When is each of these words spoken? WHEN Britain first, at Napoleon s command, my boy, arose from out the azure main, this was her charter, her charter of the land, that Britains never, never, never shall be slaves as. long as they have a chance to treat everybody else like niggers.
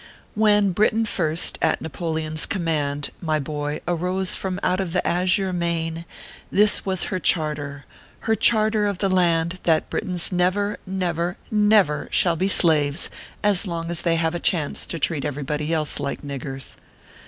WHEN 0.33 0.71
Britain 0.71 1.05
first, 1.05 1.59
at 1.61 1.79
Napoleon 1.79 2.33
s 2.33 2.47
command, 2.47 3.11
my 3.21 3.37
boy, 3.39 3.81
arose 3.87 4.35
from 4.35 4.59
out 4.63 4.79
the 4.91 5.07
azure 5.07 5.53
main, 5.53 6.05
this 6.51 6.83
was 6.83 7.03
her 7.03 7.19
charter, 7.19 7.85
her 8.21 8.33
charter 8.33 8.87
of 8.87 8.97
the 8.97 9.09
land, 9.09 9.59
that 9.61 9.91
Britains 9.91 10.31
never, 10.31 10.79
never, 10.87 11.37
never 11.51 12.07
shall 12.11 12.35
be 12.35 12.47
slaves 12.47 13.11
as. 13.43 13.67
long 13.67 13.91
as 13.91 14.01
they 14.01 14.15
have 14.15 14.33
a 14.33 14.39
chance 14.39 14.87
to 14.87 14.97
treat 14.97 15.23
everybody 15.23 15.71
else 15.71 15.99
like 15.99 16.23
niggers. 16.23 16.77